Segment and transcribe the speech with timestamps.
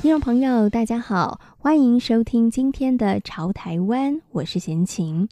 [0.00, 5.28] 听众朋友，大家好，欢迎收听今天的《潮台湾》，我是贤琴。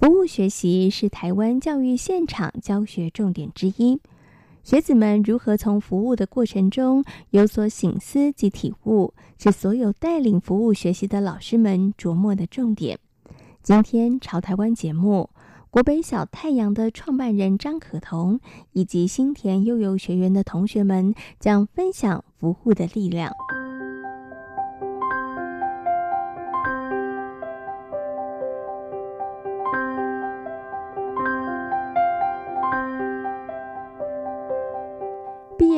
[0.00, 4.00] 服务学习是台湾教育现场教学重点之一，
[4.64, 12.98] 学子们如何从服务的过程中有所醒思及体悟，是所有带领服务学习的老师们琢磨的重点。
[13.62, 15.28] 今天《潮台湾》节目，
[15.68, 18.40] 国北小太阳的创办人张可彤
[18.72, 23.30] 以及新田悠游学园的同学们将分享服务的力量。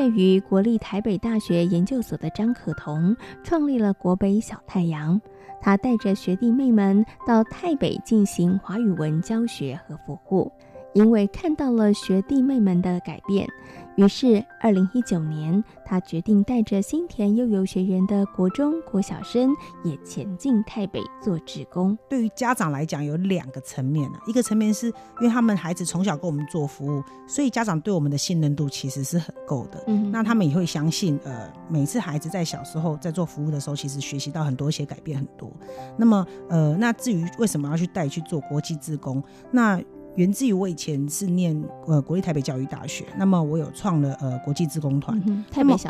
[0.08, 5.20] 于国立台北大学研究所的张可彤创立了国北小太阳，
[5.60, 10.50] 他带着学弟妹们到台北进行华语文教学和服务。
[10.94, 13.48] 因为看到了学弟妹们的改变，
[13.96, 21.96] 于是二零一九年，他决定带着新田悠游学园的国中、国小生也前进台北做志工。
[22.08, 29.84] 对于家长来讲，有两个层面啊，一个层面是因为他们孩子从小跟我们做服务，所以家长对我们的信任度其实是很够的。
[29.86, 35.52] 嗯，那他们也会相信，呃，每次孩子在小时候在做服务的时候，其实学习到很多，一些改变很多。
[35.96, 39.80] 那么，呃，那至于为什么要去带去做国际志工，那。
[40.18, 45.88] 源自于我以前是念呃国立台北教育大学，那么我有创了呃国际志工团，嗯，台北小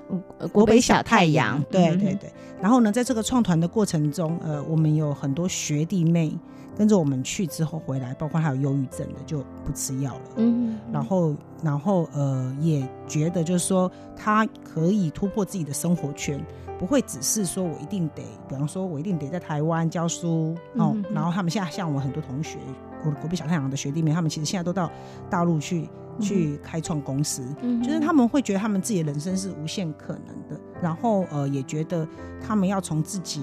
[0.53, 2.31] 国北小太阳，对对对。
[2.61, 6.31] 然后呢，在这个创团的过程中，呃，我们有很多学弟妹
[6.77, 16.39] 跟着我们去之后回来，包括还有忧郁症的就不吃药了，嗯，然后然后呃也觉得就是说他可以突破自己的生活圈，
[16.79, 22.59] 不会只是说我一定得，比方说我一定得在台湾教书哦，然后他们现在像我很多同学。
[23.03, 24.91] 国国币小太阳的学弟妹，他们其实现在都到
[25.31, 25.89] 大陆去
[26.21, 32.07] 去开创公司，嗯，就是他们会觉得他们自己的人生是无限可能的，然后呃也觉得
[32.41, 33.43] 他们要从自己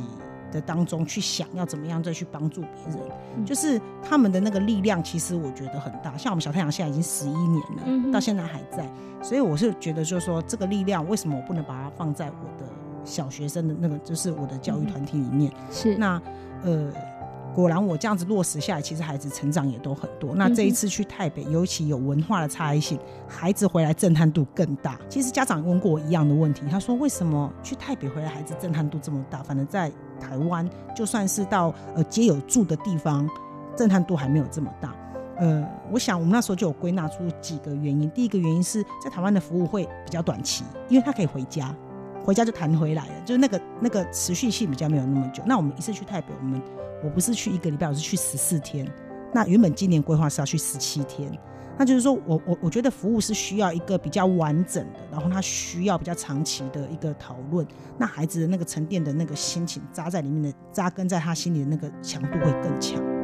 [0.51, 2.99] 的当中去想要怎么样再去帮助别人，
[3.38, 6.17] 嗯，就是他们的那个力量，其实我觉得很大。
[6.17, 8.89] 像我们小太阳现在已经十一年了，嗯，到现在还在，
[9.22, 12.69] 所以我是觉得就是说这个力量，为什么我不能把它放在我的
[13.05, 15.51] 小学生的那个，就是我的教育团体里面？
[15.55, 16.22] 嗯，是那
[16.63, 16.91] 呃。
[17.55, 20.35] 果然，我这样子落实下来，其实孩子成长也都很多。
[20.35, 22.99] 那这一次去台北，尤其有文化的差异性，
[23.29, 24.99] 孩子回来震撼度更大。
[25.07, 29.41] 其实家长问过我一样的问题，他说：“为什么去台北回来孩子震撼度这么大？
[29.41, 29.89] 反正在
[30.19, 33.25] 台湾，就算是到呃街友住的地方，
[33.73, 34.93] 震撼度还没有这么大。”
[35.37, 38.09] 呃，我想我们那时候就有归纳出几个原因。
[38.11, 41.75] 第一个原因是在台湾的服务会比较短期，因为他可以回家，
[42.25, 45.44] 回家就弹回来了，就是那个那个持续性比较没有那么久。
[45.46, 46.59] 那我们一次去台北，我们
[47.03, 48.91] 我不是去一个礼拜，我是去十四天。
[49.31, 51.31] 那原本今年规划是要去十七天，
[51.78, 57.66] 那就是说我我我觉得服务是需要一个比较完整的，然后他需要比较长期的一个讨论。
[57.97, 63.15] 那孩子的那个沉淀的那个心情扎在里面的，扎根在他心里的那个强度会更强。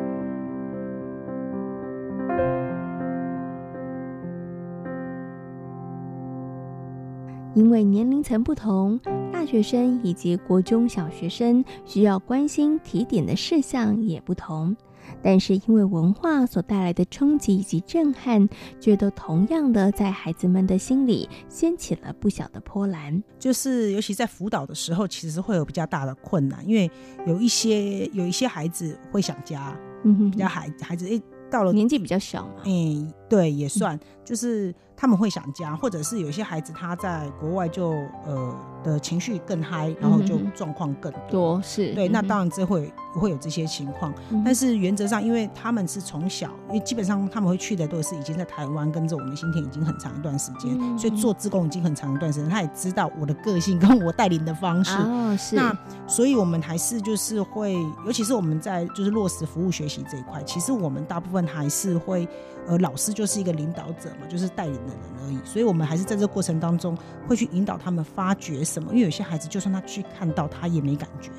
[7.54, 8.98] 因为年龄层不同，
[9.32, 14.74] 大学生以及国中小学生需要关心提点的事项也不同，
[15.22, 18.48] 但是因为文化所带来的冲击以及震撼，
[18.80, 23.22] 却都同样的在孩子们的心里掀起了不小的波澜。
[23.38, 26.90] 就是尤其在辅导的时候，其实会有比较大的困难，因为
[27.28, 34.74] 有一些有一些孩子会想家，嗯哼，比较孩孩子诶到了年纪比较小嘛，嗯，对，也算就是。
[35.02, 37.90] 他们会想家，或者是有些孩子他在国外就
[38.24, 41.92] 呃的情绪更嗨，然后就状况更多，多是。
[41.96, 55.56] 对，那当然这会会有这些情况，嗯，但是原则上，因为他们是从小，因为基本上他们会去的都是已经在台湾跟着我们新田已经很长一段时间，嗯，所以做自工已经很长一段时间，他也知道我的个性跟我带领的方式，哦，是。
[55.56, 55.78] 那
[56.08, 57.74] 所以我们还是就是会，
[58.06, 62.28] 尤其是我们在就是落实服务学习这一块，其实我们大部分还是会。
[62.68, 66.96] 呃，老师就是一个领导者嘛，就是带领的人而已，所以我们还是在这个过程当中
[67.28, 71.32] 会去引导他们发掘什么，因为有些孩子就算他去看到，他也没感觉，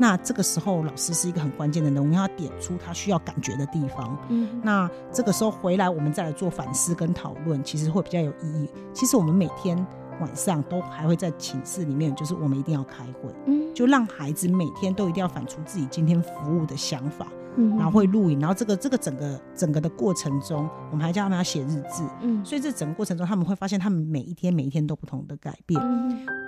[0.00, 4.18] 那这个时候老师是一个很关键的人，我们要点出他需要感觉的地方。
[4.30, 8.70] 嗯，那这个时候回来我们再来做反思跟讨论，其实会比较有意义。
[8.94, 9.76] 其实我们每天
[10.18, 17.26] 晚上都还会在寝室里面，就是我们一定要开会，嗯，就让孩子每天都一定要反出自己今天服务的想法。
[17.56, 25.78] 嗯，然后会录影，然后这个这个整个整个的过程中，我们还叫他们要写日志，嗯，所以这整个过程中，他们会发现他们每一天每一天都不同的改变。
[25.82, 26.39] 嗯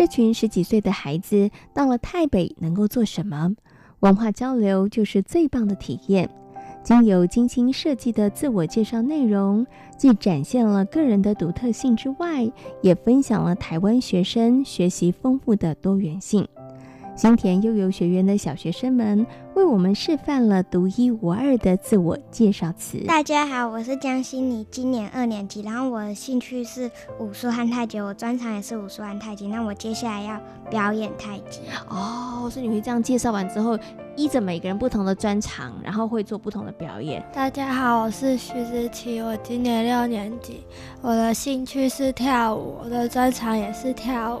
[0.00, 3.54] 这群十几岁的孩子到了台北能够做什么？
[3.98, 6.26] 文化交流就是最棒的体验。
[6.82, 9.66] 经由精心设计的自我介绍内容，
[9.98, 12.50] 既展现了个人的独特性之外，
[12.80, 16.48] 也分享了台湾学生学习丰富的多元性。
[17.20, 22.96] 新田悠游学园的小学生们为我们示范了独一无二的自我介绍词。
[23.06, 29.46] 大家好，我是江心妮，今年二年级，然后我的兴趣是武术和太极，我专长也是武术和太极。
[29.48, 30.40] 那我接下来要
[30.70, 31.60] 表演太极。
[31.90, 33.78] 哦，所以你会这样介绍完之后，
[34.16, 37.22] 依着每个人不同的专长，然后会做不同的表演。
[37.34, 40.64] 大家好，我是徐子琪，我今年六年级，
[41.02, 44.40] 我的兴趣是跳舞，我的专长也是跳舞。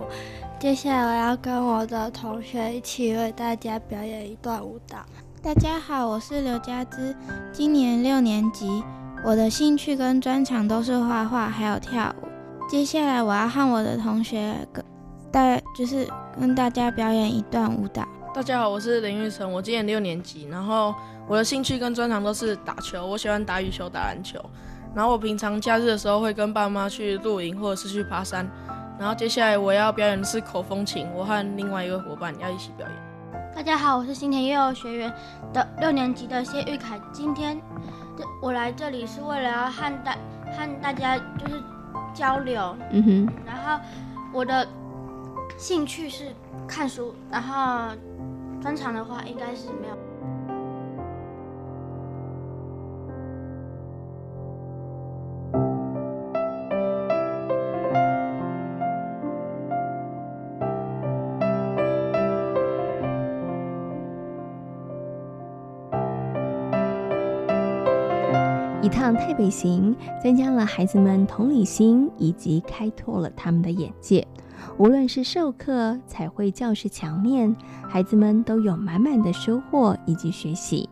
[0.60, 4.98] 接下来我要跟我的同学一起为大家表演一段舞蹈。
[5.42, 7.16] 大家好，我是刘佳芝，
[7.50, 8.84] 今年六年级，
[9.24, 12.28] 我的兴趣跟专长都是画画还有跳舞。
[12.68, 14.84] 接下来我要和我的同学跟
[15.32, 16.06] 大就是
[16.38, 18.06] 跟大家表演一段舞蹈。
[18.34, 20.94] 大家好，我是林玉成，我今年六年级，然后
[21.26, 24.38] 我的兴趣跟专长都是打球，我喜欢打羽球、打篮球。
[24.94, 28.46] 然后我平常假日的时候会跟爸妈去露营或者是去爬山。
[29.00, 33.42] 然后接下来我要表演的是口风琴，我和另外一位伙伴要一起表演。
[33.56, 35.10] 大家好，我是新田幼儿学园
[35.54, 37.00] 的六年级的谢玉凯。
[37.10, 37.58] 今天，
[38.42, 40.18] 我来这里是为了要和大
[40.52, 41.62] 和大家就是
[42.12, 42.76] 交流。
[42.90, 43.32] 嗯哼。
[43.46, 43.82] 然后
[44.34, 44.68] 我的
[45.56, 46.26] 兴趣是
[46.68, 47.96] 看书，然后
[48.60, 49.96] 专长的话应该是没有。
[68.90, 74.26] 趟台北行，增加了孩子们同理心，以及开拓了他们的眼界。
[74.76, 77.54] 无论是授课、彩绘教室墙面，
[77.88, 80.88] 孩子们都有满满的收获以及学习。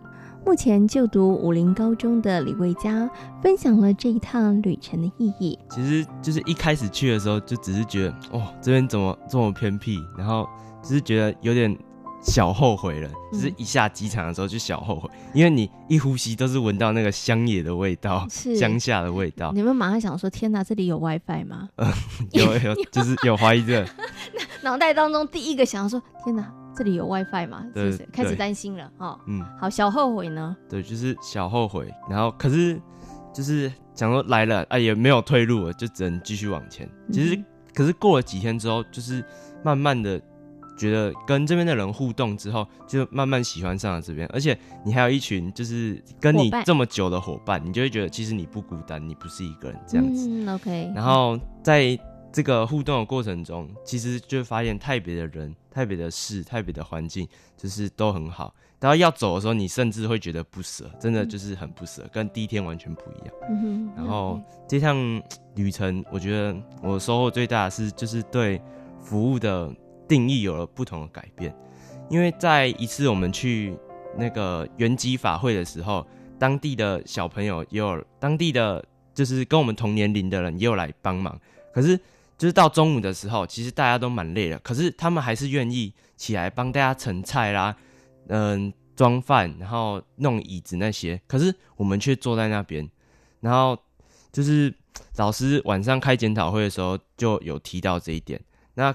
[0.46, 3.10] 目前就读武林高中的李卫嘉
[3.42, 5.58] 分享了这一趟旅程的意义。
[5.68, 10.48] 其实就是一开始去的时候，就只是觉得，哦，这边怎么这么偏僻，然后
[10.82, 11.76] 只是觉得有点。
[12.20, 19.52] 小后悔了，就是一下机场的时候就小后悔，嗯，因为你一呼吸都是闻到那个乡野的味道，乡下的味道。
[19.52, 21.68] 你们马上想说：天哪，这里有 WiFi 吗？
[21.76, 21.92] 嗯，
[22.32, 23.86] 有有，就是有怀疑的。
[24.62, 27.64] 脑袋当中第一个想要说：天哪，这里有 WiFi 吗？
[27.74, 28.90] 是不是开始担心了？
[28.98, 30.56] 哦，嗯，好，小后悔呢？
[30.68, 31.88] 对，就是小后悔。
[32.10, 32.80] 然后可是
[33.32, 36.88] 就是想说来了，啊，也没有退路了，就只能继续往前。
[37.12, 39.24] 其实，嗯，可是过了几天之后，就是
[39.62, 40.20] 慢慢的。
[40.78, 50.28] 觉得跟这边的人互动之后，就慢慢喜欢上了这边，而且你还有一群就是跟你这么久的伙伴，你就会觉得其实你不孤单，你不是一个人这样子。
[50.30, 50.92] 嗯，OK。
[50.94, 51.98] 然后在
[52.32, 57.26] 这个互动的过程中，其实就发现泰北的人、泰北的事、泰北的环境
[57.56, 58.54] 就是都很好。
[58.78, 63.34] 然后要走的时候，你甚至会觉得不舍，真的就是很不舍，跟第一天完全不一样。
[63.50, 64.96] 嗯，然后这趟
[65.56, 68.62] 旅程，我觉得我收获最大的是就是对
[69.02, 69.74] 服务的。
[70.08, 71.54] 定义有了不同的改变，
[72.08, 73.76] 因为在一次我们去
[74.16, 76.06] 那个圆寂法会的时候，
[76.38, 78.84] 当地的小朋友也有，当地的
[79.14, 81.38] 就是跟我们同年龄的人也有来帮忙。
[81.72, 81.96] 可是
[82.36, 87.76] 就是到中午的时候，其实大家都蛮累了，可是他们还是愿意起来帮大家盛菜啦，
[88.28, 91.20] 嗯，装饭，然后弄椅子那些。
[91.26, 92.88] 可是我们却坐在那边，
[93.40, 93.78] 然后
[94.32, 94.72] 就是
[95.16, 98.40] 老师晚上开检讨会的时候就有提到这一点。
[98.74, 98.94] 那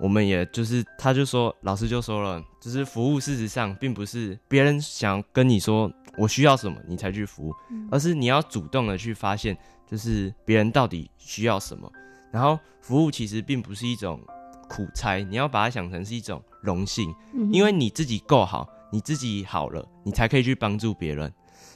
[0.00, 7.54] 我们也就是，他就说，老师就说了，就是服务事实上并不是别人想跟你说我需要什么你才去服务，
[7.90, 11.90] 而是你要主动的去发现，就是别人到底需要什么。
[12.32, 14.20] 然后服务其实并不是一种
[14.68, 17.14] 苦差，你要把它想成是一种荣幸，
[17.52, 21.30] 因为你自己够好，你自己好了，你才可以去帮助别人。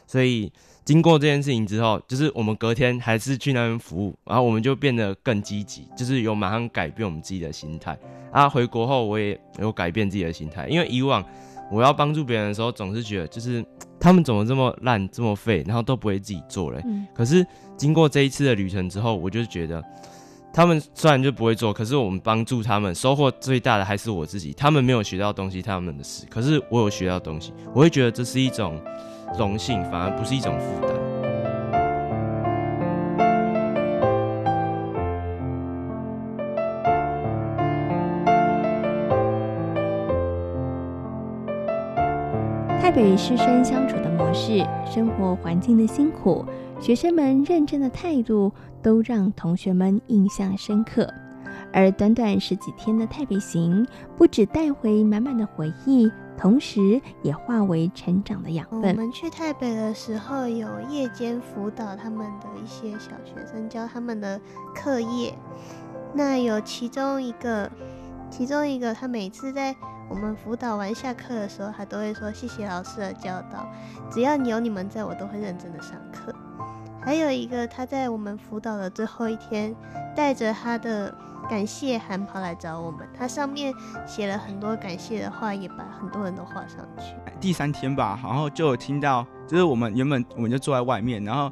[0.06, 0.52] 所以。
[0.84, 7.98] 经过这件事情之后，就是我们隔天还是去那边服务，然后我们就变得更积极，就是有马上改变我们自己的心态。
[8.30, 11.24] 啊，回国后我也有改变自己的心态，因为以往
[11.70, 13.64] 我要帮助别人的时候，总是觉得就是
[13.98, 16.82] 他们怎么这么烂、这么废，然后都不会自己做嘞。
[16.84, 17.06] 嗯。
[17.14, 17.46] 可是
[17.78, 19.82] 经过这一次的旅程之后，我就觉得，
[20.52, 24.52] 他们虽然就不会做，可是我们帮助他们，收获最大的还是我自己。
[24.52, 28.78] 他们没有学到东西，他们的事，可是我有学到东西，我会觉得这是一种
[29.38, 30.94] 荣幸，反而不是一种负担。
[42.80, 46.44] 台北师生相处的模式、生活环境的辛苦、
[46.78, 51.08] 学生们认真的态度，都让同学们印象深刻。
[51.72, 53.84] 而短短十几天的台北行，
[54.16, 58.82] 不止带回满满的回忆，同时也化为成长的养分。
[58.82, 64.40] 我们去台北的时候，有夜间辅导他们的一些小学生，教他们的
[64.74, 65.36] 课业。
[66.14, 67.70] 那有其中一个，
[68.30, 69.74] 其中一个，他每次在。
[70.06, 73.66] 我们辅导完下课的时候，他都会说谢谢老师的教导，
[74.10, 76.30] 只要你有你们在，我都会认真的上课。
[77.04, 79.74] 还有一个，他在我们辅导的最后一天，
[80.16, 81.14] 带着他的
[81.48, 83.72] 感谢函跑来找我们，他上面
[84.06, 87.14] 写了很多感谢的话，也把很多人都画上去。
[87.40, 91.50] 第三天吧，然后就有听到，就是我们原本我们就坐在外面，然后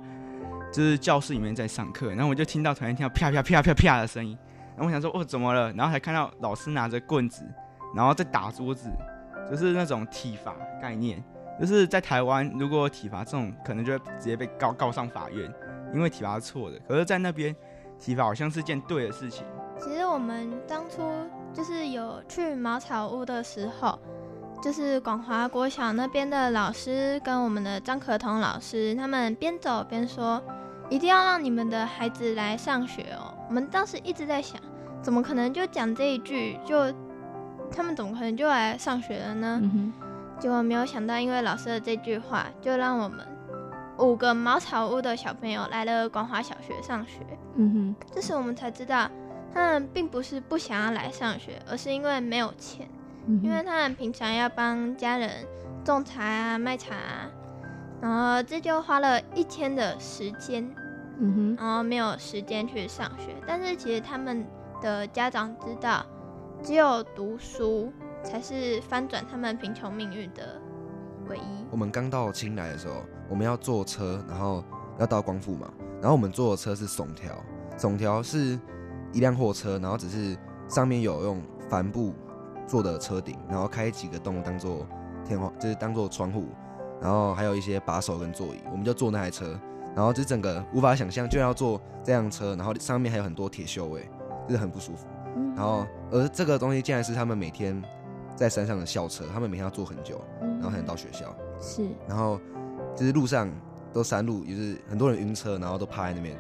[0.73, 4.37] 就是教室里面在上课，然后我就听到突然听到啪啪啪啪啪的声音，
[4.75, 7.45] 然后我想说哦怎么了，然后才看到老师拿着棍子。
[7.95, 8.89] 然后在打桌子，
[9.51, 11.23] 就是那种体罚概念，
[11.63, 15.49] 就是在台湾，如果体罚这种，可能就会直接被告告上法院，
[15.95, 16.77] 因为体罚是错的。
[16.89, 17.55] 可是，在那边，
[18.01, 19.47] 体罚好像是件对的事情。
[19.79, 21.09] 其实我们当初
[21.55, 23.97] 就是有去茅草屋的时候，
[24.61, 30.43] 就是广华国小那边的老师跟我们的张可彤老师，他们边走边说，
[30.91, 33.33] 一定要让你们的孩子来上学哦。
[33.47, 34.61] 我们当时一直在想，
[35.01, 36.93] 怎么可能就讲这一句就。
[37.75, 39.59] 他们怎么可能就来上学了呢？
[39.63, 39.91] 嗯、
[40.43, 43.25] 结果没有想到，因为老师的这句话，就让我们
[43.99, 47.21] 五个茅草屋的小朋友来了广华小学上学。
[47.55, 49.09] 嗯哼，这时我们才知道，
[49.55, 52.89] 他们并不是不想要来上学，而是因为没有钱。
[53.27, 55.31] 嗯、因为他们平常要帮家人
[55.85, 57.31] 种茶啊、卖茶啊，
[58.01, 60.69] 然后这就花了一天的时间。
[61.21, 63.33] 嗯哼，然后没有时间去上学。
[63.47, 64.45] 但是其实他们
[64.81, 66.05] 的家长知道。
[66.65, 67.93] 只有读书
[68.23, 70.61] 才是翻转他们贫穷命运的
[71.29, 71.67] 唯一。
[71.71, 74.65] 我们刚到青来的时候，我们要坐车，然后
[74.99, 75.71] 要到光复嘛。
[76.01, 77.33] 然后我们坐的车是竦条，
[77.77, 78.59] 竦条是
[79.13, 80.37] 一辆货车，然后只是
[80.69, 82.13] 上面有用帆布
[82.67, 84.87] 做的车顶，然后开几个洞当做
[85.25, 86.49] 天花，就是当做窗户，
[87.01, 88.59] 然后还有一些把手跟座椅。
[88.71, 89.59] 我们就坐那台车，
[89.95, 94.09] 然后就整个无法想象，就要坐这辆车，然后上面还有很多铁锈味，
[94.49, 95.07] 就是很不舒服。
[95.57, 97.81] 然后，而这个东西竟然是他们每天
[98.37, 101.35] 在山上的校车，他们每天要坐很久，然后才能到学校。
[101.61, 102.41] 是，然后
[102.97, 103.51] 就是路上
[103.93, 106.37] 都山路，也是很多人晕车，然后都趴在那边。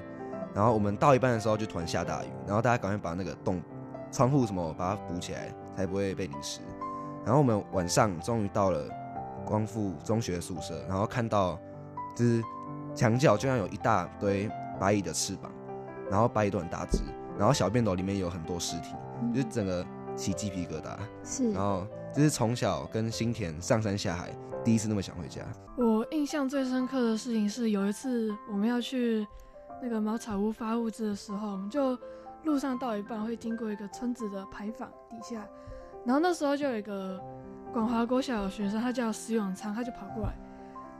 [0.55, 3.63] 然后我们到一半的时候就突然下大雨，然后大家赶快把那个洞、
[4.11, 6.61] 窗户什么把它补起来，才不会被淋湿。
[7.25, 8.85] 然后我们晚上终于到了
[9.45, 11.59] 光复中学宿舍，然后看到
[12.17, 12.43] 就是
[12.95, 15.51] 墙角就像有一大堆白蚁的翅膀，
[16.11, 16.99] 然后白蚁都很大只。
[17.39, 19.85] 然后小便斗里面有很多尸体，嗯、就是整个
[20.17, 20.97] 起鸡皮疙瘩。
[21.25, 25.43] 是，然后这是从小跟新田上山下海，第一次那么想回家。
[25.77, 29.27] 我印象最深刻的事情是有一次我们要去
[29.83, 31.99] 那个茅草屋发物资的时候，我们就
[32.45, 35.47] 路上到一半会经过一个村子的牌坊底下，
[36.05, 37.21] 然后那时候就有一个
[37.73, 40.35] 广华国小的学生，他叫石永昌，他就跑过来，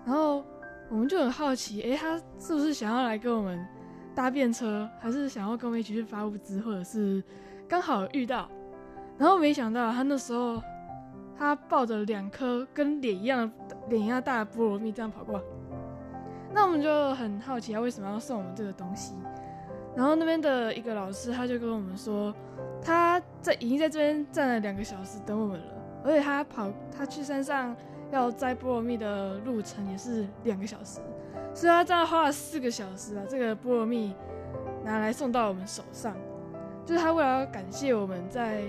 [0.05, 0.45] 然后
[0.89, 3.65] 我们就很好奇，诶，他是不是想要来跟我们？
[4.15, 7.25] 搭便车，还是想要跟我们一起去发物资，或者是
[7.67, 8.47] 刚好遇到，
[9.19, 10.63] 然后没想到他那时候
[11.39, 13.51] 他抱着两颗跟脸一样
[13.89, 15.45] 脸一样大的菠萝蜜这样跑过来，
[16.53, 19.15] 那我们就很好奇他为什么要送我们这个东西。
[19.95, 22.35] 然后那边的一个老师他就跟我们说，
[22.83, 25.67] 他在已经在这边站了两个小时等我们了，
[26.05, 27.77] 而且他跑他去山上
[28.11, 31.01] 要摘菠萝蜜的路程也是两个小时。
[31.55, 34.15] 所以他这样花了四个小时把，这个菠萝蜜
[34.83, 36.17] 拿来送到我们手上，
[36.87, 38.63] 就是他为了要感谢我们在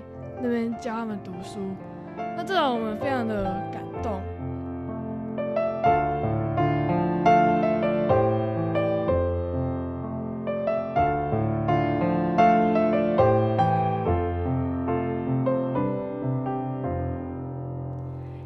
[0.44, 1.60] 那边教他们读书，
[2.18, 4.20] 那这让我们非常的感动。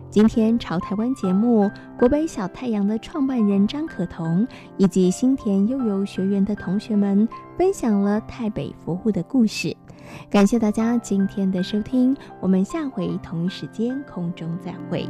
[0.09, 4.47] 今天朝台湾节目，国北小太阳的创办人张可彤
[4.77, 9.75] 以及新田悠游学员的同学们分享了台北服务的故事。
[10.29, 15.07] 感谢大家今天的收听，我们下回同一时间空中再会。